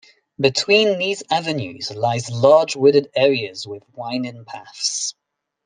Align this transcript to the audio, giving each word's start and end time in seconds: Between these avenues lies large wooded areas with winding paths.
Between 0.39 0.97
these 0.97 1.21
avenues 1.29 1.91
lies 1.91 2.27
large 2.31 2.75
wooded 2.75 3.11
areas 3.15 3.67
with 3.67 3.83
winding 3.93 4.45
paths. 4.45 5.13